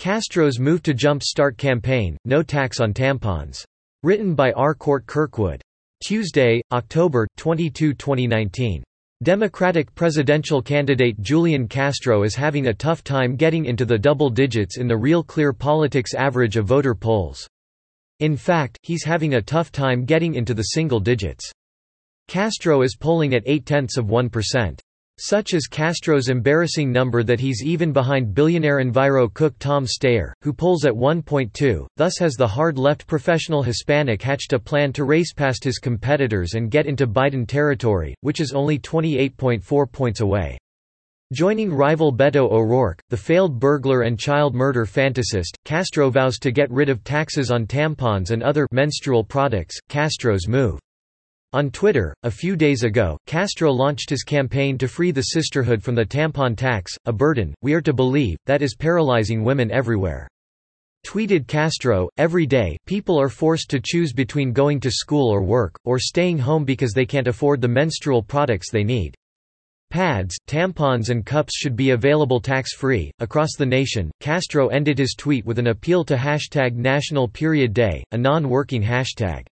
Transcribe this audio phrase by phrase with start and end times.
[0.00, 3.62] Castro's Move to Jump Start campaign, No Tax on Tampons.
[4.02, 4.74] Written by R.
[4.74, 5.60] Cort Kirkwood.
[6.02, 8.82] Tuesday, October, 22, 2019.
[9.22, 14.78] Democratic presidential candidate Julian Castro is having a tough time getting into the double digits
[14.78, 17.46] in the Real Clear Politics average of voter polls.
[18.20, 21.52] In fact, he's having a tough time getting into the single digits.
[22.26, 24.80] Castro is polling at 8 tenths of 1%.
[25.22, 30.50] Such is Castro's embarrassing number that he's even behind billionaire Enviro cook Tom Steyer, who
[30.50, 35.62] polls at 1.2, thus has the hard-left professional Hispanic hatched a plan to race past
[35.62, 40.56] his competitors and get into Biden territory, which is only 28.4 points away.
[41.34, 46.70] Joining rival Beto O'Rourke, the failed burglar and child murder fantasist, Castro vows to get
[46.70, 50.80] rid of taxes on tampons and other menstrual products, Castro's move.
[51.52, 55.96] On Twitter, a few days ago, Castro launched his campaign to free the sisterhood from
[55.96, 60.28] the tampon tax, a burden, we are to believe, that is paralyzing women everywhere.
[61.04, 65.74] Tweeted Castro, every day, people are forced to choose between going to school or work,
[65.84, 69.12] or staying home because they can't afford the menstrual products they need.
[69.90, 73.10] Pads, tampons and cups should be available tax-free.
[73.18, 78.04] Across the nation, Castro ended his tweet with an appeal to hashtag National Period Day,
[78.12, 79.46] a non-working hashtag.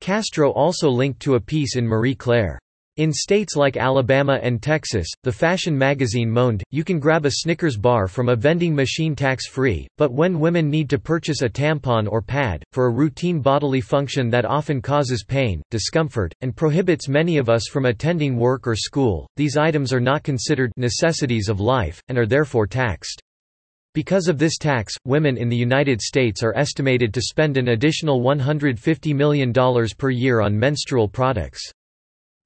[0.00, 2.58] Castro also linked to a piece in Marie Claire.
[2.98, 7.76] In states like Alabama and Texas, the fashion magazine moaned, you can grab a Snickers
[7.76, 12.20] bar from a vending machine tax-free, but when women need to purchase a tampon or
[12.20, 17.48] pad, for a routine bodily function that often causes pain, discomfort, and prohibits many of
[17.48, 22.18] us from attending work or school, these items are not considered necessities of life, and
[22.18, 23.22] are therefore taxed.
[23.94, 28.20] Because of this tax, women in the United States are estimated to spend an additional
[28.20, 29.52] $150 million
[29.96, 31.72] per year on menstrual products.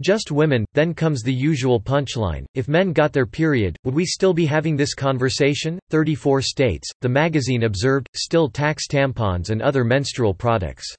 [0.03, 4.35] Just women, then comes the usual punchline if men got their period, would we still
[4.35, 5.79] be having this conversation?
[5.91, 10.93] 34 states, the magazine observed, still tax tampons and other menstrual products.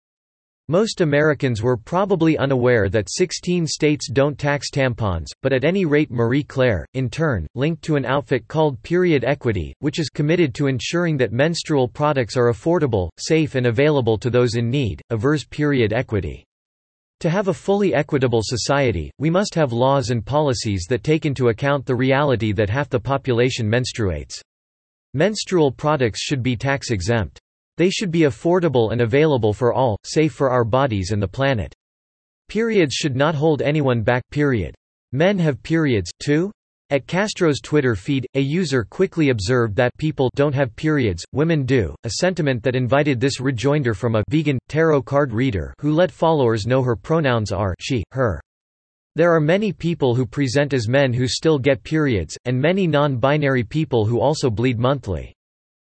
[0.69, 6.09] Most Americans were probably unaware that 16 states don't tax tampons, but at any rate
[6.09, 10.67] Marie Claire, in turn, linked to an outfit called Period Equity, which is committed to
[10.67, 15.91] ensuring that menstrual products are affordable, safe and available to those in need, avers period
[15.91, 16.45] equity.
[17.19, 21.49] To have a fully equitable society, we must have laws and policies that take into
[21.49, 24.39] account the reality that half the population menstruates.
[25.13, 27.37] Menstrual products should be tax exempt.
[27.77, 31.73] They should be affordable and available for all, safe for our bodies and the planet.
[32.49, 34.75] Periods should not hold anyone back period.
[35.11, 36.51] Men have periods, too?
[36.89, 41.95] At Castro's Twitter feed, a user quickly observed that people don't have periods, women do,
[42.03, 46.67] a sentiment that invited this rejoinder from a vegan, tarot card reader who let followers
[46.67, 48.39] know her pronouns are she, her.
[49.15, 53.63] There are many people who present as men who still get periods, and many non-binary
[53.63, 55.33] people who also bleed monthly.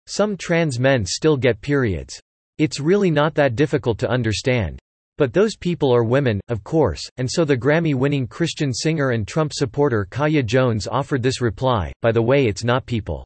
[0.08, 2.20] Some trans men still get periods.
[2.58, 4.80] It's really not that difficult to understand.
[5.18, 9.54] But those people are women, of course, and so the Grammy-winning Christian singer and Trump
[9.54, 13.26] supporter Kaya Jones offered this reply, by the way it's not people.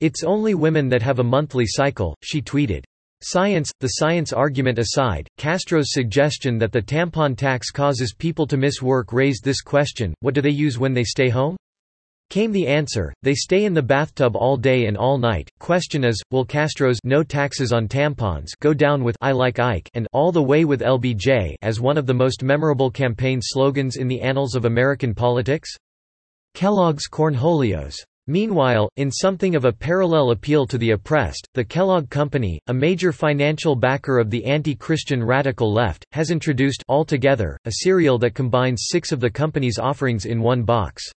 [0.00, 2.84] It's only women that have a monthly cycle, she tweeted.
[3.20, 8.80] Science, the science argument aside, Castro's suggestion that the tampon tax causes people to miss
[8.80, 11.56] work raised this question, what do they use when they stay home?
[12.30, 15.48] Came the answer, they stay in the bathtub all day and all night.
[15.60, 20.06] Question is, will Castro's no taxes on tampons go down with I like Ike and
[20.12, 24.20] all the way with LBJ as one of the most memorable campaign slogans in the
[24.20, 25.70] annals of American politics?
[26.52, 27.96] Kellogg's Cornholios.
[28.26, 33.10] Meanwhile, in something of a parallel appeal to the oppressed, the Kellogg Company, a major
[33.10, 38.88] financial backer of the anti-Christian radical left, has introduced All Together, a cereal that combines
[38.90, 41.10] six of the company's offerings in one box.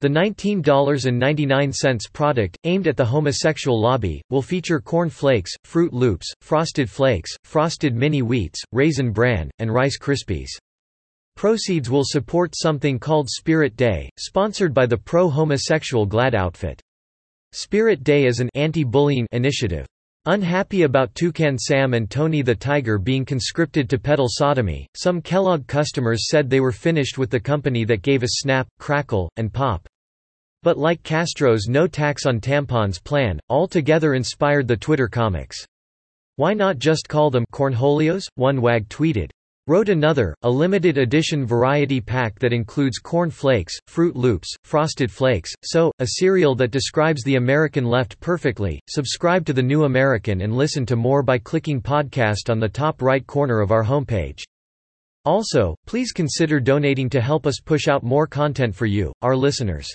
[0.00, 6.90] The $19.99 product, aimed at the homosexual lobby, will feature Corn Flakes, Froot Loops, Frosted
[6.90, 10.50] Flakes, Frosted Mini Wheats, Raisin Bran, and Rice Krispies.
[11.36, 16.80] Proceeds will support something called Spirit Day, sponsored by the pro-homosexual GLAAD outfit.
[17.52, 19.86] Spirit Day is an anti-bullying initiative.
[20.26, 25.66] Unhappy about Toucan Sam and Tony the Tiger being conscripted to peddle sodomy, some Kellogg
[25.66, 29.86] customers said they were finished with the company that gave a snap, crackle, and pop.
[30.62, 35.62] But like Castro's no tax on tampons plan, All Together inspired the Twitter comics.
[36.36, 38.24] Why not just call them cornholios?
[38.36, 39.28] One wag tweeted.
[39.66, 45.54] Wrote another, a limited edition variety pack that includes corn flakes, Froot Loops, Frosted Flakes,
[45.62, 48.78] so, a cereal that describes the American left perfectly.
[48.90, 53.00] Subscribe to The New American and listen to more by clicking podcast on the top
[53.00, 54.42] right corner of our homepage.
[55.24, 59.88] Also, please consider donating to help us push out more content for you, our listeners.